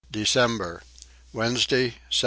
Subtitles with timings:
[0.09, 0.81] December.
[1.31, 2.19] Wednesday 17.